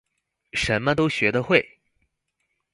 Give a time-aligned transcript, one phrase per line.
[0.53, 1.63] 什麼都學得會